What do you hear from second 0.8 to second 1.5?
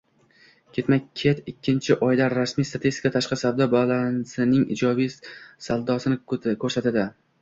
-ket